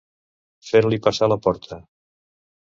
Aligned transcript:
Fer-li 0.69 0.99
passar 1.09 1.29
la 1.33 1.39
porta. 1.49 1.79